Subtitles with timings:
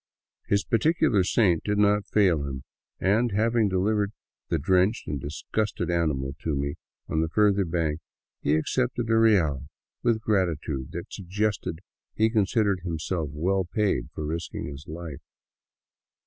[0.47, 2.63] His particular saint did not fail him
[2.99, 4.13] and, having delivered
[4.49, 6.73] the drenched and disgusted animal to me
[7.07, 7.99] on the further bank,
[8.41, 9.67] he accepted a real
[10.01, 11.81] with a gratitude that suggested
[12.15, 15.21] he con sidered himself well paid for risking his life.